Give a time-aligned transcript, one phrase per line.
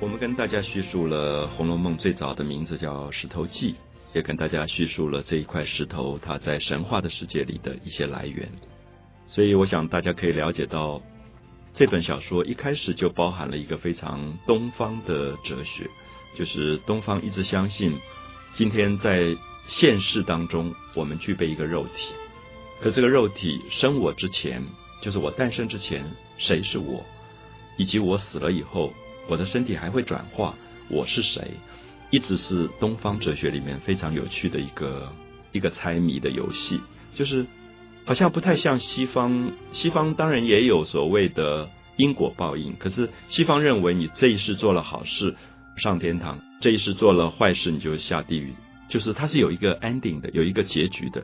[0.00, 3.74] 我们跟大家叙述了《红楼梦》最早的名字叫石头记，
[4.14, 8.48] 也跟大家叙述了这一块石头它在神话的世界里的一些来源。
[9.28, 11.02] 所以，我想大家可以了解到，
[11.74, 15.90] 这本小说一开始就包含了一个非常东方的哲学，
[16.36, 17.98] 就是东方一直相信，
[18.54, 19.36] 今天在
[19.66, 22.12] 现世当中，我们具备一个肉体，
[22.80, 24.64] 可这个肉体生我之前，
[25.02, 26.08] 就是我诞生之前，
[26.38, 27.04] 谁是我，
[27.76, 28.92] 以及我死了以后。
[29.28, 30.54] 我的身体还会转化，
[30.88, 31.50] 我是谁？
[32.10, 35.12] 一直是东方哲学里面非常有趣的一个
[35.52, 36.80] 一个猜谜的游戏，
[37.14, 37.44] 就是
[38.06, 39.52] 好像不太像西方。
[39.72, 45.36] 西方当然也有所谓的因果报应，可是西方认为你这一世做了好事
[45.76, 48.54] 上天堂，这一世做了坏事你就下地狱，
[48.88, 51.22] 就是它是有一个 ending 的，有一个结局的。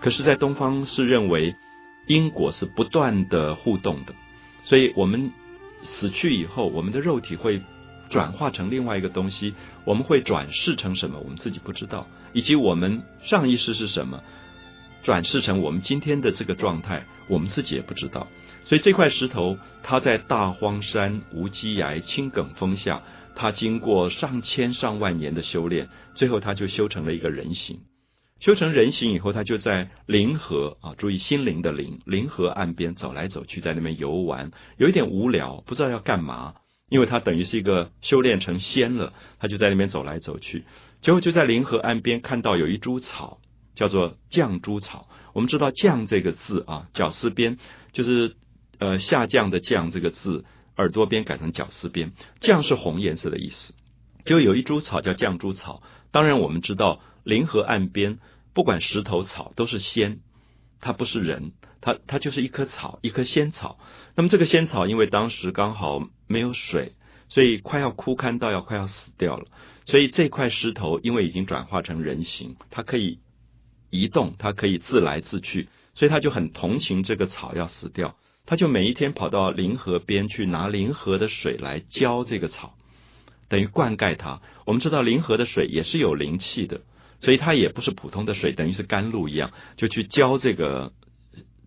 [0.00, 1.56] 可是，在东方是认为
[2.06, 4.14] 因果是不断的互动的，
[4.62, 5.32] 所以我们。
[5.82, 7.62] 死去以后，我们的肉体会
[8.08, 11.18] 转化成另外一个东西，我们会转世成什么？
[11.20, 14.22] 我们自己不知道，以及我们上一世是什么，
[15.02, 18.26] 转世成我们今天的这个状态，我们自己也不知道。
[18.64, 23.02] 所以这块石头，它在大荒山无稽崖青埂峰下，
[23.34, 27.80] 它经过上千上万年的修炼，最后它就修成了一个人形。
[28.40, 36.54] 修成人形以后，他就在灵河啊，注意心灵的灵，灵河岸边走来走去，在那边游玩，有一点无聊，不知道要干嘛，
[36.88, 40.64] 因为他等于是一个修炼成仙了，他就在那边走来走去，
[41.02, 43.40] 结果就在灵河岸边看到有一株草，
[43.74, 45.06] 叫做绛珠草。
[45.34, 47.58] 我们知道“绛”这个字啊，绞丝边
[47.92, 48.36] 就是
[48.78, 50.46] 呃下降的“降”这个字，
[50.78, 53.74] 耳朵边改成绞丝边，“绛”是红颜色的意思，
[54.24, 55.82] 就有一株草叫绛珠草。
[56.10, 57.02] 当然，我们知道。
[57.24, 58.18] 临河岸边，
[58.54, 60.18] 不管石头草都是仙，
[60.80, 63.78] 它不是人，它它就是一棵草，一棵仙草。
[64.16, 66.92] 那么这个仙草，因为当时刚好没有水，
[67.28, 69.46] 所以快要枯干到要快要死掉了。
[69.86, 73.18] 所以这块石头因为已经转化成人形，它可以
[73.90, 78.14] 移动，它可以自来自去，所以他就很同情这个草要死掉，
[78.46, 82.74] 他就每一天跑到临河边去拿临河的水来浇这个草，
[83.48, 84.40] 等于灌溉它。
[84.64, 86.82] 我们知道临河的水也是有灵气的。
[87.20, 90.92] 所以它也不是普通的水，等于是甘露一样，就去浇这个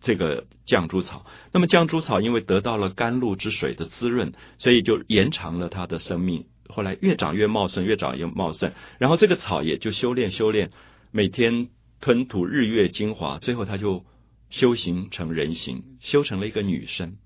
[0.00, 1.26] 这个绛珠草。
[1.52, 6.46] 那么绛珠草因为得到了甘露之水的滋润，所以就延长了它的生命。
[6.68, 8.72] 后来越长越茂盛，越长越茂盛。
[8.98, 10.70] 然后这个草也就修炼修炼，
[11.10, 11.68] 每天
[12.00, 14.06] 吞吐日月精华，最后它就
[14.48, 17.18] 修行成人形，修成了一个女生。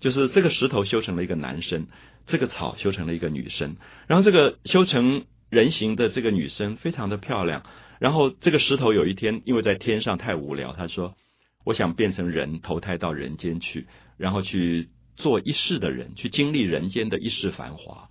[0.00, 1.86] 就是这个石头修成了一个男生，
[2.26, 3.76] 这个草修成了一个女生。
[4.08, 5.24] 然后这个修成。
[5.50, 7.64] 人形的这个女生非常的漂亮，
[7.98, 11.16] 然后这个石头有一天因为在天上太无聊，他说
[11.66, 18.08] ：“我想变成人，投胎到人间去，然后去做一世的人，去经历人间的一世繁华，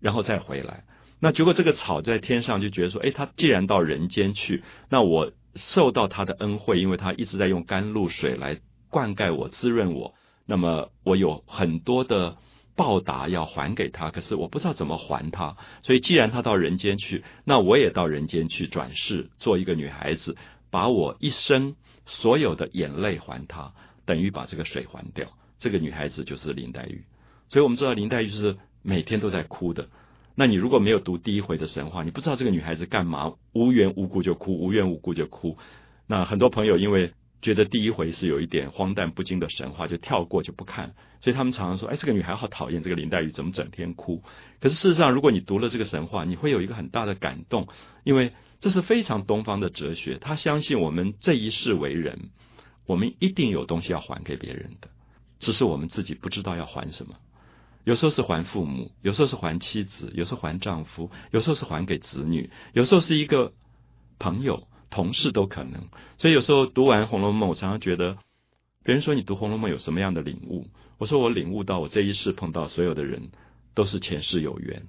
[0.00, 0.84] 然后再回来。”
[1.20, 8.58] 那结果这个草在天上就觉得说：“哎，他既然到人间去，那我受到他的恩惠，因为他一直在用甘露水来
[8.88, 10.14] 灌溉我、滋润我，
[10.46, 12.38] 那么我有很多的。”
[12.80, 20.34] 报答要还给他，可是我不知道怎么还他，所以既然他到人间去，那我也到人间去转世做一个女孩子，
[20.70, 21.76] 把我一生
[22.06, 23.72] 所有的眼泪还他，
[24.06, 25.28] 等于把这个水还掉。
[25.58, 27.04] 这个女孩子就是林黛玉，
[27.50, 29.88] 所以我们知道林黛玉是每天都在哭的。
[30.34, 35.58] 那你如果没有读第一回的神话，你不知道这个女孩子干嘛无缘无故就哭，无缘无故就哭。
[36.06, 37.12] 那很多朋友因为。
[37.42, 40.94] 觉得第一回是有一点荒诞不经的神话，就跳过就不看。
[41.22, 44.22] 所以他们常常说：“哎，这个女孩好讨厌，这个林黛玉怎么整天哭？”
[44.60, 47.68] 可是事实上，如果你读了这个神话，你会有一个很大的感动，
[48.04, 50.18] 因为这是非常东方的哲学。
[50.18, 52.30] 他相信我们这一世为人，
[52.86, 54.88] 我们一定有东西要还给别人的，
[55.40, 57.14] 只是我们自己不知道要还什么。
[57.84, 63.52] 有时候是还父母，有时候是还妻子，有时候还丈夫，有时候是还给子女，有时候是一个
[64.18, 64.66] 朋友。
[64.90, 68.18] 同事都可能，所以有时候读完《红楼梦》，我常常觉得，
[68.84, 70.66] 别人说你读《红楼梦》有什么样的领悟？
[70.98, 73.30] 我说我领悟到，我这一世碰到所有的人
[73.74, 74.82] 都是前世有缘，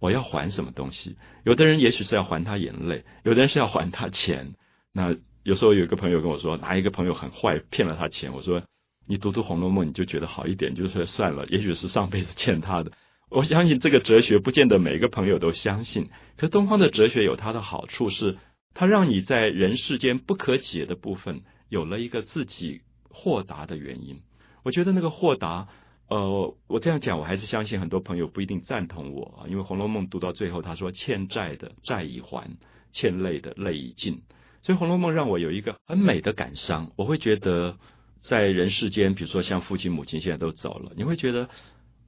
[0.00, 1.16] 我要还什么东西？
[1.44, 4.52] 有的人也许是要还他眼泪，有的人是要还他钱。
[4.92, 8.34] 那有时候有一个朋友跟我说，哪一个朋友很坏，骗了他钱？
[8.34, 8.62] 我说
[9.06, 12.92] 你读读《红楼梦》，你就觉得好一点，就是算了，也许是上辈子欠他的。
[13.30, 18.36] 我相信这个哲学不见得每一个朋友都相信，可是东方的哲学有它的好处是。
[18.78, 24.20] 它让你在人世间不可解的部分有了一个自己豁达的原因。
[24.62, 25.66] 我觉得那个豁达，
[26.08, 32.56] 呃，我这样讲，我还是相信很多朋友不一定赞同我啊，因为《红楼梦》读到最后，他说欠债的债已还，
[32.92, 34.22] 欠泪的泪已尽。
[34.62, 36.92] 所以《红楼梦》让我有一个很美的感伤。
[36.94, 37.78] 我会觉得
[38.22, 41.48] 在人世间，比如说像父亲母亲现在都走了，你会觉得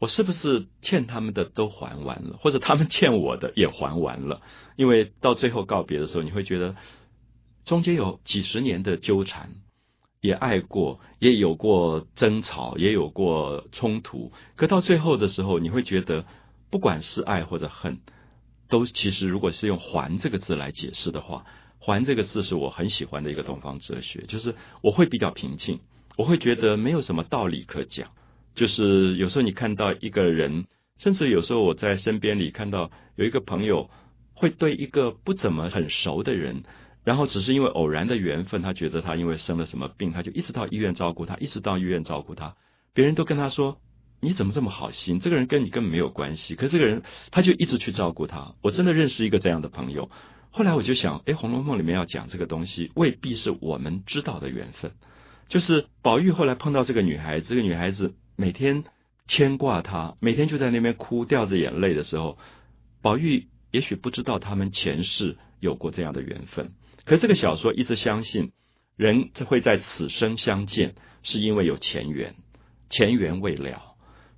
[0.00, 4.40] 我是不是欠他们的都还完了，或者他们欠我的也还完了？
[4.76, 6.74] 因为到最后告别的时候，你会觉得
[7.66, 9.50] 中间有几十年的纠缠，
[10.22, 14.32] 也爱过，也有过争吵，也有过冲突。
[14.56, 16.24] 可到最后的时候，你会觉得，
[16.70, 18.00] 不管是爱或者恨，
[18.70, 21.44] 都其实如果是用“还”这个字来解释的话
[21.78, 25.80] ，“还”这个字是我很喜欢的一个东方哲学，就是我会比较平静，
[26.16, 28.12] 我会觉得没有什么道理可讲。
[28.54, 30.66] 就是有时候你看到一个人，
[30.98, 33.88] 甚至有时候我在身边里看到有一个朋友，
[34.34, 36.64] 会对一个不怎么很熟的人，
[37.04, 42.54] 然后只是因为偶然的缘分，他觉得他因为生了什么病，他就一直到医院照顾他，一直到医院照顾他。
[42.92, 43.78] 别人都跟他说
[44.20, 45.20] ：“你怎么这么好心？
[45.20, 48.54] 这个人跟你根本没有关系。”可是这个人他就一直去照顾他。
[48.62, 50.10] 我真的认识一个这样的朋友。
[50.50, 54.90] 后来我就想，哎，《红楼梦》里面要讲这个东西，未必是我们知道的缘分。
[55.48, 58.14] 就是宝玉后来碰到这个女孩子，这个女孩子。
[58.40, 58.84] 每天
[59.28, 62.38] 牵挂他，每天就在那边哭，掉着眼泪的时候，
[63.02, 66.72] 宝玉也许不知道他们前世有过这样的缘分。
[67.04, 68.52] 可这个小说一直相信，
[68.96, 72.34] 人会在此生相见，是因为有前缘，
[72.88, 73.82] 前缘未了。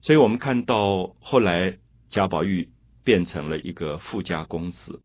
[0.01, 1.79] 所以我们看到后来
[2.11, 2.71] 贾宝玉
[3.05, 5.01] 变成了一个富家公子，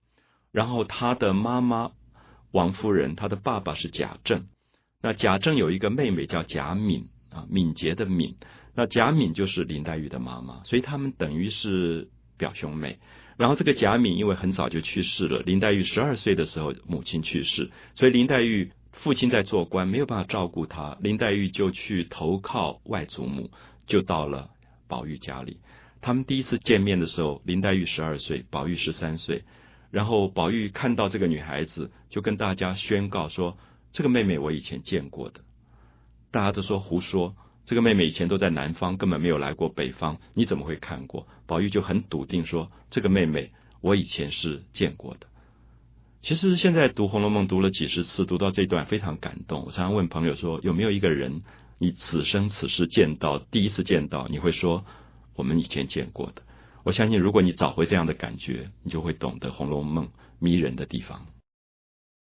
[0.52, 1.92] 然后他的妈妈
[2.52, 4.48] 王夫人，他的爸爸是贾政，
[5.04, 8.36] 那贾政有一个妹妹叫贾敏啊，敏捷的敏。
[8.76, 13.00] 那贾敏就是林黛玉的妈妈，所以他们等于是表兄妹。
[13.38, 23.52] 然后这个贾敏因为很早就去世了，林黛玉十二岁的时候母亲去世，所以林黛玉父亲在做官，没有办法照顾她，林黛玉就去投靠外祖母，
[23.86, 24.50] 就到了
[24.88, 25.58] 宝玉家里。
[26.02, 29.44] 他们第一次见面的时候，林黛玉十二岁，宝玉十三岁。
[29.90, 33.58] 然后宝玉看到这个女孩子，就跟大家宣告说
[33.94, 35.40] ：“这个妹妹我以前见过的。”
[36.32, 37.36] 大家都说胡说。
[37.66, 41.28] 这个妹妹以前都在南方，根本没有来过北方，你怎么会看过？
[41.46, 43.52] 宝玉就很笃定说：“这个妹妹
[43.82, 45.28] 我以前是见过的。”
[46.24, 49.66] 其实现在读《红楼梦》读了几十次，读到这段非常感动。
[49.66, 51.44] 我常常问朋友说：“有没有一个人，
[51.78, 54.86] 你此生此世见到第一次见到，你会说
[55.36, 56.42] 我们以前见过的？”
[56.86, 60.06] 我相信，如果你找回这样的感觉，你就会懂得《红楼梦》
[60.40, 61.28] 迷人的地方。